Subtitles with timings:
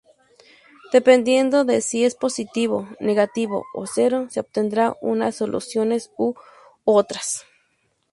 [0.91, 6.33] Dependiendo de si es positivo, negativo o cero se obtendrán unas soluciones u
[6.85, 7.45] otras.